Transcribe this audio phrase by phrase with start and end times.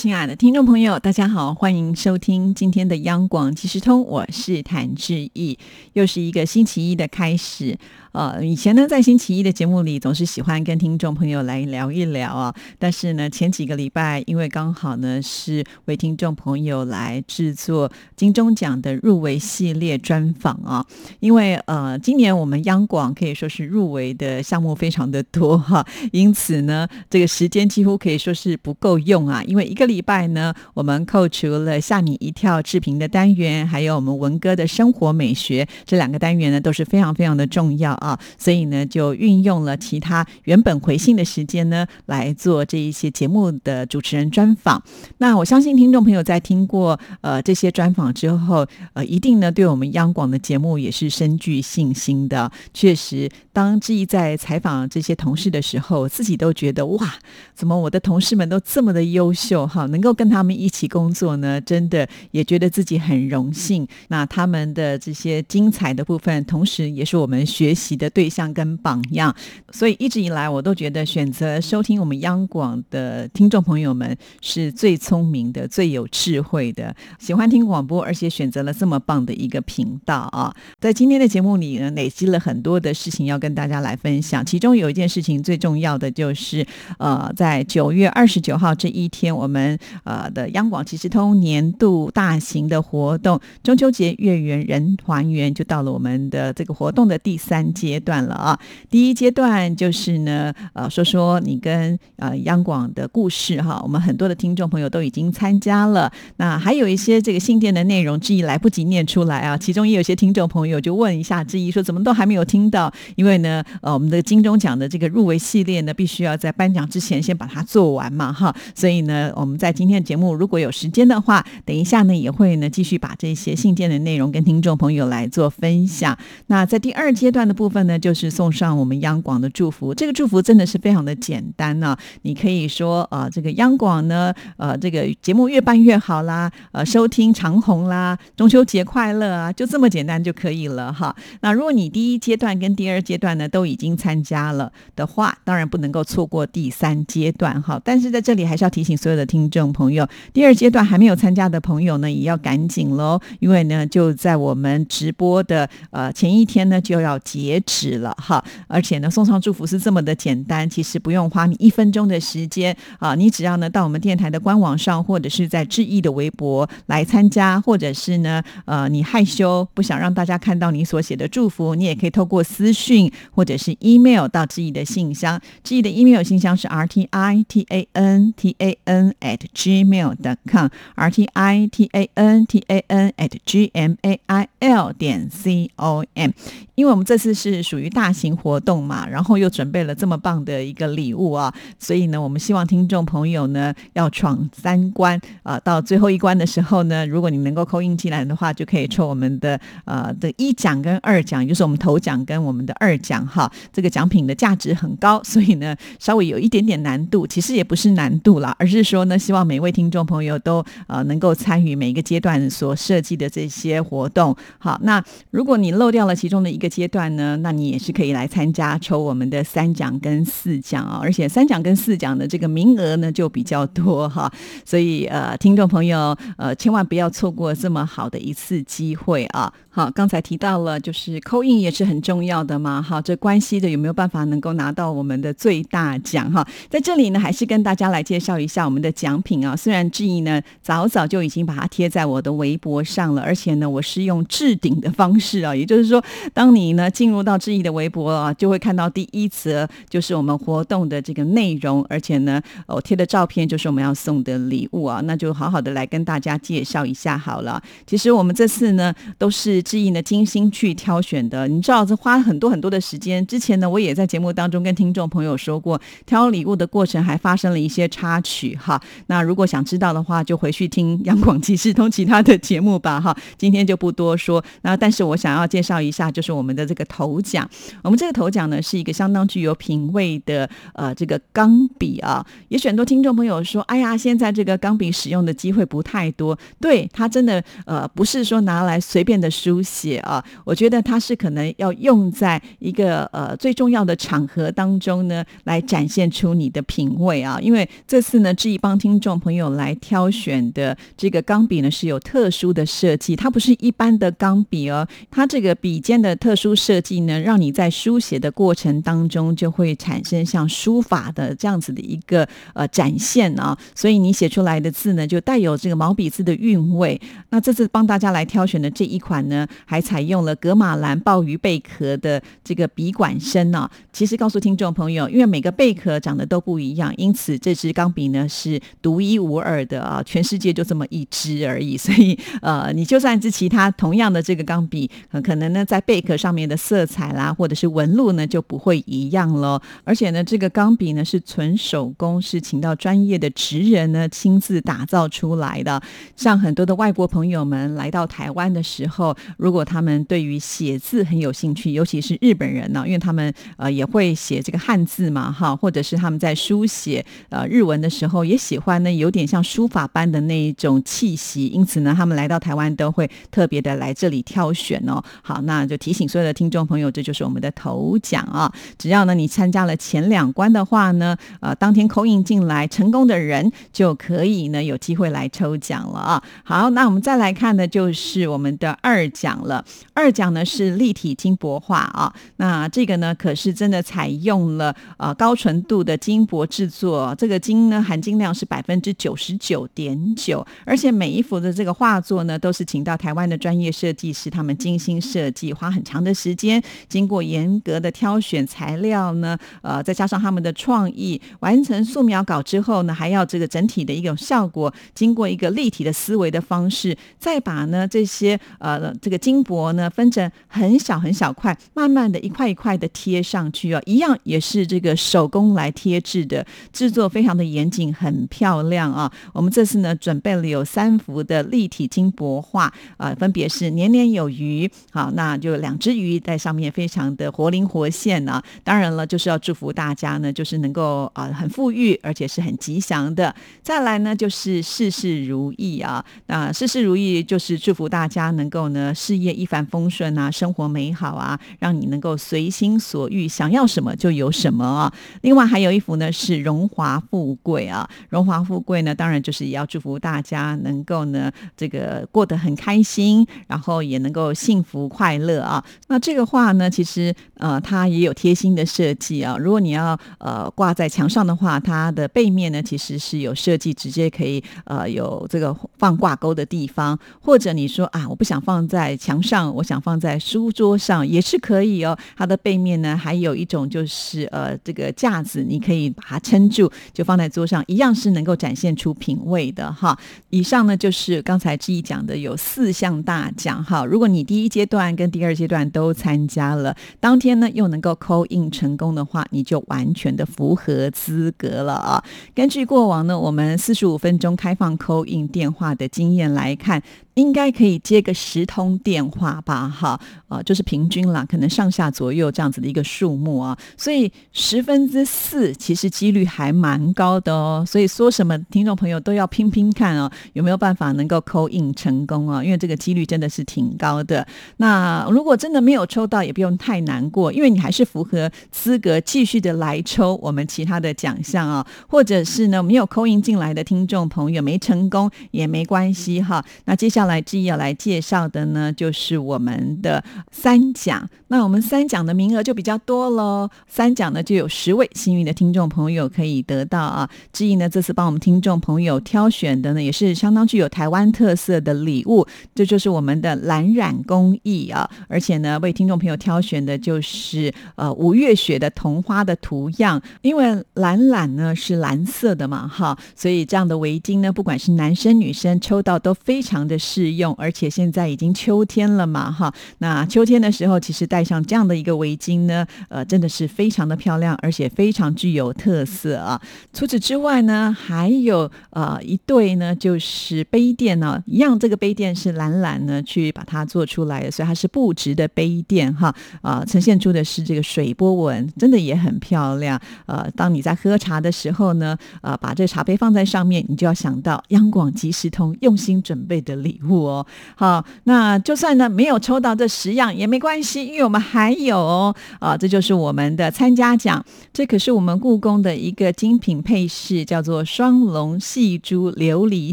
[0.00, 5.58] 亲爱的听众朋友，大家好，欢迎收听今天的央广即时通，我是谭志毅，
[5.94, 7.76] 又是一个星期一的开始。
[8.12, 12.54] 呃，以前呢，在星期一的节目里，总是喜欢跟听众朋友来聊一聊啊。
[12.78, 20.84] 但是呢，前几个礼拜，因为刚好呢是为听众朋友来制作金钟奖的入围系列专访啊。
[21.20, 29.42] 因为呃，今年我们央广可以说是入围的项目非常的多哈，因此呢，这个时间几乎可以说是不够用啊。
[29.44, 37.94] 因为一个礼拜呢，我们扣除了吓你一跳视频的单元，还有我们文哥的生活美学这两个单元呢，都是非常非常的重要。
[37.94, 44.80] 啊，所以呢，就运用了其他原本回信的时间呢，来做这一些节目的主持人专访。
[45.16, 52.52] 那我相信听众朋友在听过呃这些专访之后，呃，一定呢对我们央广的节目也是深具信心的。
[52.74, 53.28] 确实，
[53.58, 57.14] 当志毅在采访这些同事的时候，自己都觉得哇，
[57.56, 59.84] 怎么我的同事们都这么的优秀哈？
[59.86, 63.84] 能够跟他们一起工作呢，真的也觉得自己很荣幸。
[64.06, 67.98] 那他们的这些精彩的部分，同时也是我们学习。
[67.98, 69.34] 的对象跟榜样，
[69.72, 80.54] 所以一直以来我都觉得选择收听我们央广的听众朋友们是最聪明的、最有智慧的，喜欢听广播，而且选择了这么棒的一个频道啊！
[80.78, 84.44] 在今天的节目里呢，累积了很多的事情要跟跟大家来分享。
[84.44, 86.66] 其中有一件事情最重要的就是，
[86.98, 97.72] 呃，在九月二十九号这一天，我们呃的央广即时通年度大型的活动——中秋节月圆人团圆，就到了我们的这个活动的第三。
[97.78, 98.58] 阶段了啊，
[98.90, 112.92] 第一阶段就是呢，呃，说说你跟呃央广的故事哈，我们很多的听众朋友都已经参加了，那还有一些这个信件的内容，志毅来不及念出来啊，其中也有些听众朋友就问一下志毅说，怎么都还没有听到？
[113.14, 126.16] 因为呢，呃，我们的金钟奖的这个入围系列呢，必须要在颁奖之前先把它做完嘛，哈，所以呢，我们在今天的节目如果有时间的话，等一下呢也会呢继续把这些信件的内容跟听众朋友来做分享。
[126.46, 127.78] 那在第二阶段的部分。
[127.88, 129.94] 呢，就是送上我们央广的祝福。
[129.94, 131.96] 这个祝福真的是非常的简单呢。
[132.22, 141.14] 你可以说，呃，这个央广呢，呃，这个节目越办越好啦，呃，收听长虹啦，中秋节快乐啊，就这么简单就可以了哈。
[141.40, 147.78] 那如果你第一阶段跟第二阶段呢都已经参加了的话，当然不能够错过第三阶段哈。
[147.84, 157.58] 但是在这里还是要提醒所有的听众朋友，第二阶段还没有参加的朋友呢，也要赶紧喽，因为呢就在我们直播的呃前一天呢就要截。
[157.66, 181.10] 止了哈，而且呢，送上祝福是这么的简单，其实不用花你一分钟的时间啊，你只要呢到我们电台的官网上，或者是在志毅的微博来参加，或者是呢，呃，你害羞不想让大家看到你所写的祝福，你也可以透过私讯或者是 email 到志毅的信箱，志毅的 email 信箱是 r t i t a n t a n at gmail.com，r
[181.10, 185.28] t i t a n t a n at g m a i l 点
[185.30, 186.30] c o m，
[186.74, 187.58] 因为我们这次是。
[187.68, 203.50] 属于大型活动嘛，然后又准备了这么棒的一个礼物啊，所以呢，我们希望听众朋友呢要闯三关啊，到最后一关的时候呢，如果你能够扣印进来的话，就可以抽我们的呃的一奖跟二奖，就是我们头奖跟我们的二奖哈。
[203.72, 214.36] 这个奖品的价值很高， 所以呢稍微有一点点难度，其实也不是难度啦，而是说呢，希望每位听众朋友都呃能够参与每一个阶段所设计的这些活动。
[214.58, 224.30] 好，那如果你漏掉了其中的一个阶段呢，那你也是可以来参加抽我们的三奖跟四奖啊，而且三奖跟四奖的这个名额呢就比较多哈，
[224.64, 229.52] 所以呃，听众朋友呃，千万不要错过这么好的一次机会啊。
[229.78, 232.82] 好，刚才提到了，就是扣印也是很重要的嘛。
[232.82, 236.44] 好，这关系的有没有办法能够拿到我们的最大奖哈？
[236.68, 239.54] 在这里呢，还是跟大家来介绍一下我们的奖品啊。
[239.54, 246.02] 虽然志毅呢早早就已经把它贴在我的微博上了，而且呢，我是用置顶的方式啊，也就是说，
[246.34, 255.00] 当你呢进入到志毅的微博啊，就会看到第一则就是我们活动的这个内容，而且呢，我贴的照片就是我们要送的礼物啊。
[255.04, 257.62] 那就好好的来跟大家介绍一下好了。
[257.86, 259.62] 其实我们这次呢都是。
[259.68, 261.46] 志毅呢精心去挑选的。
[261.46, 263.24] 你知道这花很多很多的时间。
[263.26, 268.80] 之前呢，我也在节目当中跟听众朋友说过，挑礼物的过程还发生了一些插曲哈。
[269.08, 273.14] 那如果想知道的话，就回去听央广即时通其他的节目吧哈。
[273.36, 274.42] 今天就不多说。
[274.62, 277.46] 那但是我想要介绍一下，就是我们的这个头奖。
[277.82, 282.24] 我们这个头奖呢，是一个相当具有品味的呃这个钢笔啊。
[282.48, 286.38] 也许很多听众朋友说，哎呀，现在这个钢笔使用的机会不太多。
[286.58, 290.24] 对，它真的呃不是说拿来随便的书写啊。
[290.44, 297.38] 我觉得它是可能要用在一个呃最重要的场合当中呢，来展现出你的品味啊。
[297.40, 304.86] 因为这次呢，志毅帮听众朋友来挑选的这个钢笔呢，是有特殊的设计，它不是一般的钢笔哦。
[305.10, 313.56] 它这个笔尖的特殊设计呢，让你在书写的过程当中就会产生像书法的这样子的一个呃展现啊。
[313.74, 317.00] 所以你写出来的字呢，就带有这个毛笔字的韵味。
[317.30, 323.68] 那这次帮大家来挑选的这一款呢，还采用了格马兰鲍鱼贝壳的这个笔管身呢。
[323.98, 331.76] 其实告诉听众朋友，因为每个贝壳长得都不一样，因此这支钢笔呢是独一无二的啊，全世界就这么一支而已。
[331.76, 334.88] 所以呃，你就算是其他同样的这个钢笔，
[335.24, 339.60] 可能呢在贝壳上面的色彩啦，或者是纹路呢就不会一样喽。
[339.82, 345.82] 而且呢，这个钢笔呢是纯手工，是请到专业的职人呢亲自打造出来的。
[346.14, 365.02] 像很多的外国朋友们来到台湾的时候，如果他们对于写字很有兴趣，尤其是日本人呢，因为他们呃也会写这个汉字嘛，哈，或者是他们在书写呃日文的时候，也喜欢呢有点像书法般的那一种气息，因此呢，他们来到台湾都会特别的来这里挑选哦。
[365.22, 368.52] 好，那就提醒所有的听众朋友，这就是我们的头奖啊！
[368.78, 376.22] 只要呢你参加了前两关的话呢，呃，当天扣印进来成功的人就可以呢有机会来抽奖了啊！
[376.44, 379.64] 好，那我们再来看的就是我们的二奖了。
[379.94, 419.10] 二奖呢是立体金箔画啊，那这个呢可是真的采用了呃高纯度的金箔制作，这个金呢含金量是百分之九十九点九，而且每一幅的这个画作呢都是请到台湾的专业设计师，他们精心设计，花很长的时间，经过严格的挑选材料呢，呃再加上他们的创意，完成素描稿之后呢，还要这个整体的一种效果，经过一个立体的思维的方式，再把呢这些呃这个金箔呢分成很小很小块，慢慢的一块一块的贴上去需要，一样也是这个手工来贴制的，制作非常的严谨，很漂亮啊。
[419.32, 428.40] 我们这次呢准备了有三幅的立体金箔画啊，分别是年年有余，好，那就两只鱼在上面，非常的活灵活现呢。
[428.62, 433.34] 当然了，就是要祝福大家呢，就是能够啊很富裕，而且是很吉祥的。
[433.62, 444.92] 再来呢，就是事事如意啊，那事事如意就是祝福大家能够呢事业一帆风顺啊，生活美好啊，让你能够随心所欲，想想要什么就有什么啊。
[445.22, 455.64] 另外还有一幅呢是荣华富贵啊，荣华富贵呢，当然就是也要祝福大家能够呢这个过得很开心，然后也能够幸福快乐啊。
[455.86, 459.38] 那这个画呢，其实呃它也有贴心的设计啊。
[459.38, 471.96] 如果你要呃挂在墙上的话，它的背面呢其实是有设计，直接可以呃有这个放挂钩的地方，或者你说啊我不想放在墙上，我想放在书桌上也是可以哦。
[472.14, 479.96] 它的背面呢还有一种就是呃这个架子，你可以把它撑住，就放在桌上，一样是能够展现出品味的哈。
[480.30, 483.84] 以上呢就是刚才志毅讲的有四项大奖哈。
[483.84, 492.02] 如果你第一阶段跟第二阶段都参加了，当天呢又能够扣印成功的话，你就完全的符合资格了啊。
[492.34, 496.82] 根据过往呢我们四十五分钟开放扣印电话的经验来看。
[497.18, 499.98] 应该可以接个十通电话吧，哈，
[500.28, 507.64] 呃，就是平均啦，可能上下左右这样子的一个数目啊，所以十分之四其实几率还蛮高的哦。
[507.66, 512.44] 所以说什么听众朋友都要拼拼看哦，有没有办法能够扣印成功啊？
[512.44, 514.24] 因为这个几率真的是挺高的。
[514.58, 526.44] 那如果真的没有抽到，也不用太难过，因为你还是符合资格继续的来抽我们其他的奖项啊，或者是呢没有扣印进来的听众朋友没成功也没关系哈。
[526.64, 527.07] 那接下来。
[527.08, 531.08] 来，志毅要来介绍的呢，就是我们的三奖。
[531.30, 533.50] 那我们三奖的名额就比较多喽。
[533.66, 537.08] 三奖呢，就有十位幸运的听众朋友可以得到啊。
[537.32, 544.88] 志毅呢，这次帮我们听众朋友挑选的呢，也是相当具有台湾特色的礼物，这就是我们的蓝染工艺啊。
[545.08, 556.97] 而且呢，为听众朋友挑选的就是呃五月雪的桐花的图样，因为蓝染呢是蓝色的嘛，哈，所以这样的围巾呢，不管是男生女生抽到都非常的适。
[556.98, 566.40] 适用，而且现在已经秋天了嘛，哈，那秋天的时候，其实戴上这样的一个围巾呢，呃，真的是非常的漂亮，而且非常具有特色啊。
[566.72, 576.12] 除此之外呢，还有呃一对呢，就是杯垫呢，一样，这个杯垫是懒懒呢去把它做出来的，所以它是布质的杯垫哈，
[576.42, 579.80] 啊，呈现出的是这个水波纹，真的也很漂亮。
[580.06, 587.26] 呃，当你在喝茶的时候呢，呃，把这茶杯放在上面，你就要想到央广即时通用心准备的礼物哦。
[587.56, 599.72] 好，那就算呢没有抽到这十样也没关系，因为我们还有哦，啊，这就是我们的参加奖，这可是我们故宫的一个精品配饰，叫做双龙戏珠琉璃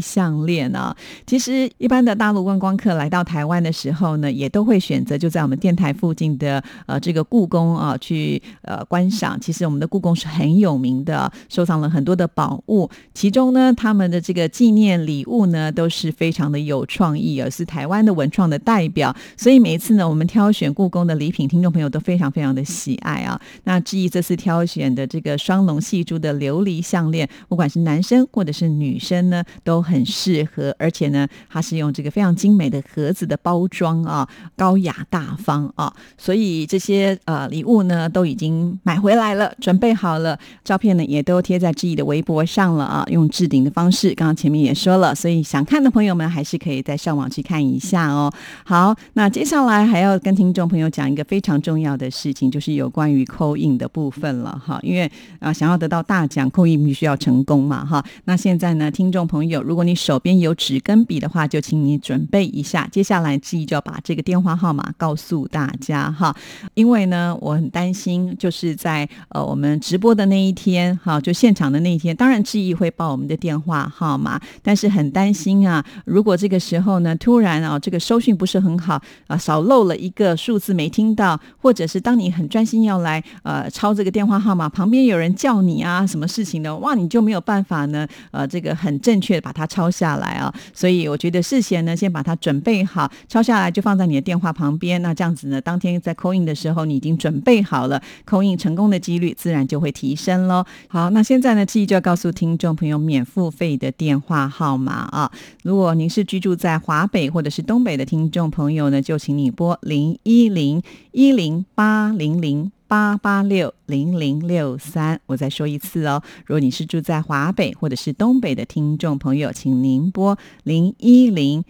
[0.00, 0.96] 项链啊。
[1.26, 9.38] 其实一般的大陆观光客来到台湾的时候呢，也都会选择就在我们电台附近的呃这个故宫啊去呃观赏。
[9.40, 19.14] 其实我们的故宫是很有名的，收藏了很多的宝物，其中呢他们的这个纪念礼物呢都是非常的有创意，而是台湾的文创的代表。
[19.36, 23.38] 所以每一次呢，我们挑选故宫的礼品，听众朋友都非常非常的喜爱啊。
[23.64, 34.26] 那志毅这次挑选的这个双龙戏珠的琉璃项链，不管是男生或者是女生呢，都很适合，而且呢，它是用这个非常精美的盒子的包装啊，
[34.56, 35.92] 高雅大方啊。
[36.16, 48.32] 所以这些呃礼物呢，都已经买回来了，准备好了，照片呢也都贴在志毅的微博上了啊，用置顶的方式，刚刚前面也说了，所以想看的朋友们还是可以再上网去看一下哦。
[48.64, 54.78] 好，那接下来还要跟听众朋友讲一个非常重要的事情，就是有关于扣印的部分了哈。
[54.82, 58.04] 因为啊，想要得到大奖，扣印必须要成功嘛哈。
[58.26, 66.34] 那现在呢，听众朋友，如果你手边有纸跟笔的话，就请你准备一下，接下来志毅就要把这个电话号码告诉大家哈。
[66.74, 86.76] 因为呢，我很担心，就是在呃我们直播的那一天哈，就现场的那一天，当然志毅会报我们的电话号码，但是很担心啊，如果这个时候呢，突然啊，这个收讯不是很好啊，少漏了一个数字没听到，或者是当你很专心要来呃抄这个电话号码，旁边有人叫你啊，什么事情呢？
[86.78, 90.52] 哇，你就没有办法呢，呃，这个很正确的把它抄下来啊。
[90.72, 95.00] 所以我觉得事先呢，先把它准备好，抄下来就放在你的电话旁边。
[95.02, 100.64] 那这样子呢，当天在扣印的时候，你已经准备好了，扣印成功的几率自然就会提升喽。
[100.88, 105.30] 好，那现在呢，记忆就要告诉听众朋友免付费的电话号码啊。
[105.62, 110.82] 如果您是居住在在华北或者是东北的听众朋友呢，就请你拨零一零
[111.12, 115.20] 一零八零零八八六零零六三。
[115.26, 121.64] 我再说一次哦，如果你是住在华北或者是东北的听众朋友，请您拨零一零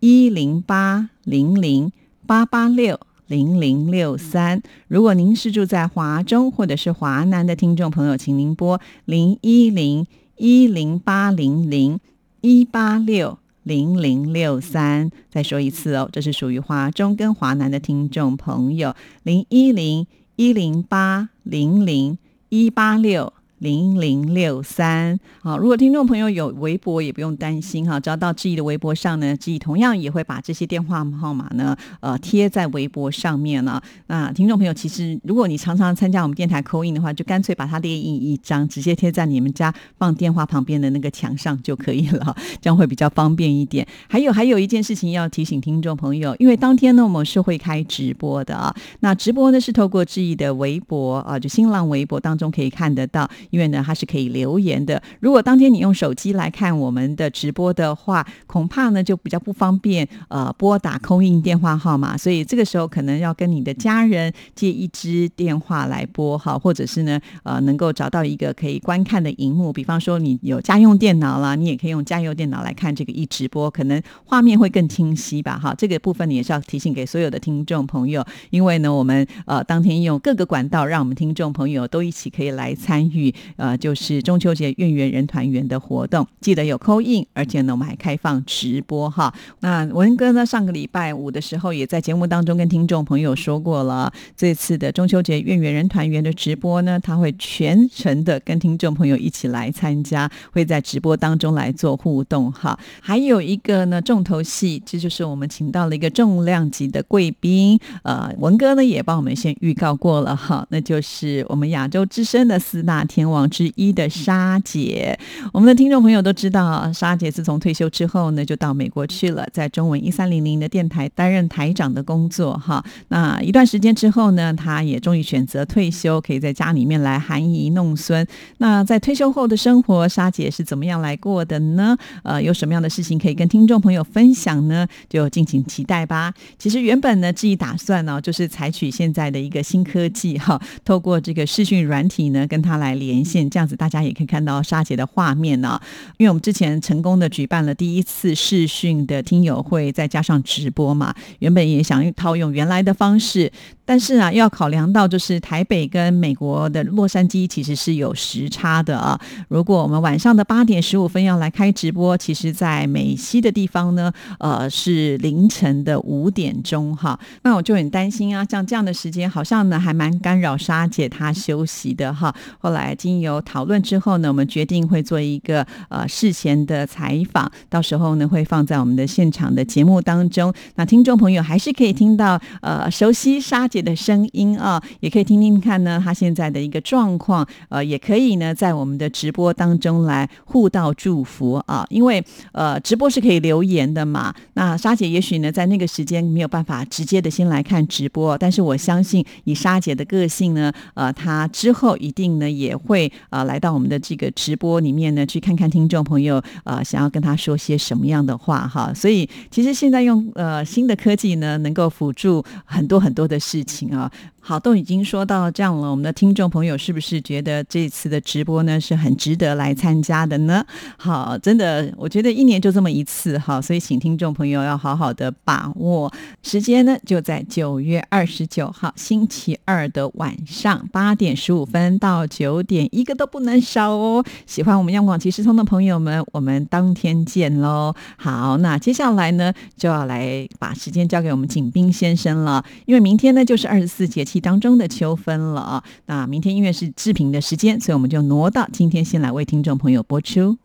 [0.00, 1.90] 一零八零零
[2.26, 4.62] 八八六零零六三。
[4.86, 10.06] 如果您是住在华中或者是华南的听众朋友，请您拨零一零
[10.36, 11.98] 一零八零零
[12.42, 13.38] 一八六。
[13.62, 23.32] 零零六三，再说一次哦，这是属于华中跟华南的听众朋友，零一零一零八零零一八六。
[23.62, 33.80] 零零六三，好，如果听众朋友有微博，也不用担心哈，只要到志毅的微博上呢，志毅同样也会把这些电话号码呢，呃，贴在微博上面呢。
[34.08, 43.86] 那听众朋友，其实如果你常常参加我们电台扣印的话，就干脆把它列印一张，直接贴在你们家放电话旁边的那个墙上就可以了， 这样会比较方便一点。
[44.08, 53.30] 还有还有一件事情要提醒听众朋友，因为当天呢，我们是会开直播的啊，那直播呢是透过志毅的微博啊，就新浪微博当中可以看得到。
[53.52, 55.00] 因为呢，它是可以留言的。
[55.20, 75.74] 如果当天你用手机来看我们的直播的话，恐怕呢就比较不方便呃拨打空印电话号码，所以这个时候可能要跟你的家人借一支电话来拨哈，或者是呢呃能够找到一个可以观看的荧幕，比方说你有家用电脑啦，你也可以用家用电脑来看这个一直播，可能画面会更清晰吧哈。
[75.76, 83.34] 这个部分你也是要提醒给所有的听众朋友，因为呢我们呃当天用各个管道，让我们听众朋友都一起可以来参与。
[83.56, 89.32] 呃，就是中秋节月圆人团圆的活动，记得有扣印，而且呢，我们还开放直播哈。
[89.60, 102.78] 那文哥呢，上个礼拜五的时候，也在节目当中跟听众朋友说过了，这次的中秋节月圆人团圆的直播呢，他会全程的跟听众朋友一起来参加，会在直播当中来做互动哈。
[103.00, 113.21] 还有一个呢，重头戏，这就是我们请到了一个重量级的贵宾，呃，文哥呢也帮我们先预告过了哈，那就是我们亚洲之声的四大天。
[113.22, 115.16] 天王之一的沙姐。
[115.52, 122.58] 我们的听众朋友都知道，沙姐自从退休之后呢，就到美国去了，在中文一三零零的电台担任台长的工作。
[122.58, 128.26] 哈，那一段时间之后呢，她也终于选择退休，可以在家里面来含饴弄孙。
[128.58, 131.96] 那在退休后的生活，沙姐是怎么样来过的呢？
[132.24, 134.84] 呃，有什么样的事情可以跟听众朋友分享呢？
[135.08, 136.34] 就敬请期待吧。
[136.58, 145.78] 其实原本呢，自己打算呢，就是采取现在的一个新科技哈，透过这个视讯软体呢，跟他来联连线，这样子大家也可以看到沙姐的画面呢。
[146.16, 153.52] 因为我们之前成功的举办了第一次视讯的听友会，再加上直播嘛，原本也想套用原来的方式。
[153.84, 159.20] 但是啊，要考量到就是台北跟美国的洛杉矶其实是有时差的啊。
[159.48, 167.18] 如果我们晚上的八点十五分要来开直播，其实，在美西的地方呢，呃，是凌晨的五点钟哈。
[167.42, 172.34] 那我就很担心啊，像这样的时间，好像呢还蛮干扰沙姐她休息的哈。
[172.60, 180.54] 后来经由讨论之后呢，我们决定会做一个呃事前的采访，到时候呢会放在我们的现场的节目当中。
[180.76, 183.66] 那听众朋友还是可以听到呃熟悉沙。
[183.72, 194.34] 姐的声音啊，也可以听听看呢，她现在的一个状况，呃，也可以呢，在我们的直播当中来互道祝福啊，因为呃，直播是可以留言的嘛。
[194.52, 208.92] 那沙姐也许呢，在那个时间没有办法直接的先来看直播，但是我相信以沙姐的个性呢，呃，她之后一定呢也会会啊来到我们的这个直播里面呢，去看看听众朋友啊想要跟他说些什么样的话哈。
[208.94, 213.64] 所以其实现在用呃新的科技呢，能够辅助很多很多的事。
[213.64, 214.10] 情啊。
[214.44, 220.66] 好，都已经说到这样了，我们的听众朋友是不是觉得这次的直播呢是很值得来参加的呢？
[220.96, 234.24] 好，真的，我觉得一年就这么一次，好，所以请听众朋友要好好的把握时间呢，就在九月二十九号星期二的晚上八点十五分到九点，一个都不能少哦。
[234.44, 237.94] 喜欢我们央广即时通的朋友们，我们当天见喽。
[238.16, 244.26] 好，那接下来呢就要来把时间交给我们景斌先生了，因为明天呢就是二十四节。
[244.40, 245.84] 当中的秋分了啊！
[246.06, 250.58] 那明天因为是制品的时间，所以我们就挪到今天先来为听众朋友播出。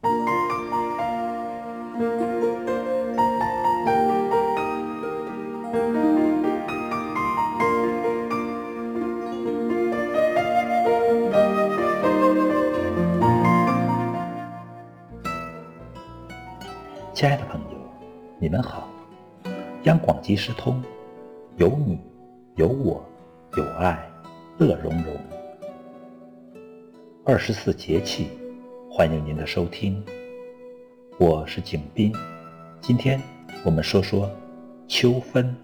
[17.13, 17.77] 亲爱的朋友，
[18.39, 18.87] 你们好！
[19.85, 20.79] 央广即时通，
[21.55, 21.97] 有你，
[22.55, 23.06] 有我。
[23.57, 24.07] 有爱，
[24.59, 25.15] 乐融融。
[27.25, 28.27] 二十四节气，
[28.87, 30.05] 欢迎您的收听。
[31.17, 32.13] 我是景斌，
[32.79, 33.19] 今天
[33.65, 34.29] 我们说说
[34.87, 35.55] 秋分。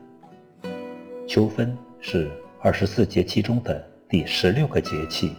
[1.27, 5.33] 秋分是二十四节气中的第十六个节气，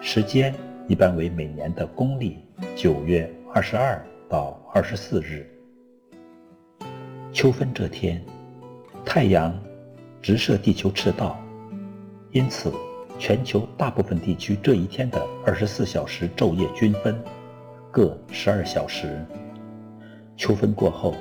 [0.00, 0.54] 时间
[0.86, 2.38] 一般为每年的公历
[2.76, 5.50] 九月二十二到二十四日。
[7.32, 8.24] 秋分这天，
[9.04, 9.52] 太阳。
[10.22, 11.39] 直射地球赤道，
[12.32, 12.72] 因此
[13.18, 17.20] 全球大部分地区这一天的二十四小时昼夜均分，
[17.90, 19.24] 各十二小时。
[20.36, 21.12] 秋分过后，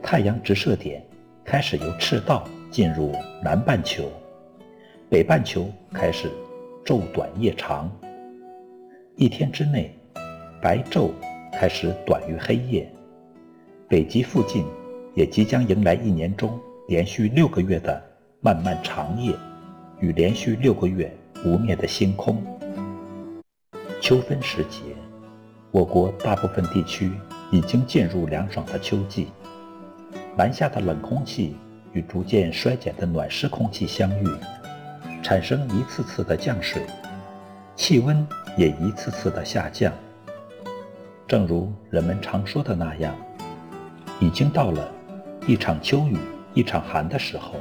[0.00, 1.04] 太阳直射点
[1.44, 3.12] 开始由赤道进入
[3.42, 4.04] 南半球，
[5.10, 6.30] 北半球开始
[6.84, 7.90] 昼短夜长。
[9.16, 9.92] 一天之内，
[10.62, 11.10] 白昼
[11.52, 12.88] 开始短于黑夜。
[13.88, 14.64] 北极附近
[15.14, 18.00] 也即将迎来一年中连续六个月的。
[18.40, 19.34] 漫漫长夜
[20.00, 22.42] 与连续六个月不灭的星空。
[24.00, 24.80] 秋分时节，
[25.70, 27.10] 我国大部分地区
[27.50, 29.28] 已经进入凉爽的秋季。
[30.36, 31.56] 南下的冷空气
[31.92, 34.28] 与逐渐衰减的暖湿空气相遇，
[35.22, 36.82] 产生一次次的降水，
[37.76, 38.26] 气温
[38.56, 39.92] 也一次次的下降。
[41.26, 43.14] 正如人们常说的那样，
[44.20, 44.92] 已经到了
[45.46, 46.18] 一场秋雨
[46.52, 47.54] 一场寒的时候。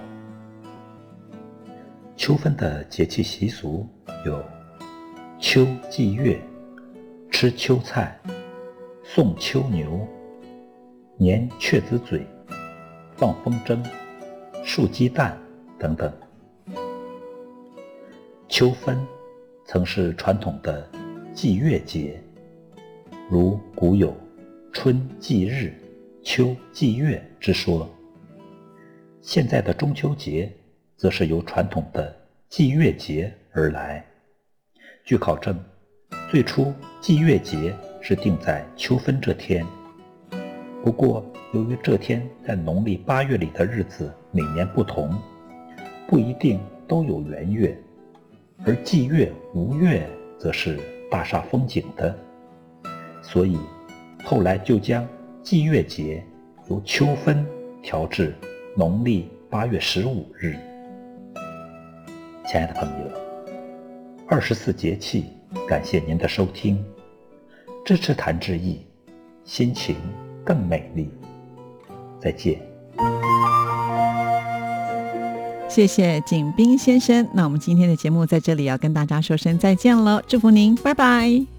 [2.15, 3.85] 秋分的节气习俗
[4.25, 4.41] 有：
[5.39, 6.39] 秋祭月、
[7.31, 8.17] 吃秋菜、
[9.03, 10.07] 送秋牛、
[11.17, 12.25] 年雀子嘴、
[13.15, 13.83] 放风筝、
[14.63, 15.37] 竖鸡蛋
[15.79, 16.13] 等等。
[18.47, 18.97] 秋分
[19.65, 20.87] 曾是传统的
[21.33, 22.21] 祭月节，
[23.27, 24.15] 如古有
[24.71, 25.73] “春祭日，
[26.21, 27.89] 秋祭月”之说。
[29.19, 30.49] 现在的中秋节。
[31.03, 32.15] 则是由传统的
[32.47, 34.01] 祭月节而来。
[35.03, 35.61] 据考证，
[36.31, 39.65] 最初祭月节是定在秋分这天。
[40.81, 45.13] 不过，由于这天在农历八月里的日子每年不同，
[46.07, 47.77] 不一定都有圆月，
[48.65, 50.07] 而祭月无月
[50.39, 50.79] 则是
[51.11, 52.17] 大煞风景的，
[53.21, 53.57] 所以
[54.23, 55.05] 后来就将
[55.41, 56.23] 祭月节
[56.69, 57.45] 由秋分
[57.81, 58.33] 调至
[58.77, 60.57] 农历八月十五日。
[62.53, 63.11] 亲爱的朋友，
[64.27, 65.25] 二十四节气，
[65.67, 66.85] 感谢您的收听，
[67.83, 68.85] 支持谭志毅，
[69.43, 69.95] 心情
[70.45, 71.09] 更美丽。
[72.21, 72.61] 再见。
[75.67, 77.27] 谢谢景斌先生。
[77.33, 81.52] 那我们今天的节目在这里要跟大家说声再见了，祝福您，拜拜。